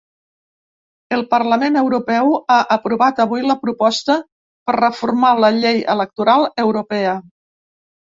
[1.17, 4.15] El parlament europeu ha aprovat avui la proposta
[4.71, 7.13] per reformar la llei electoral europea.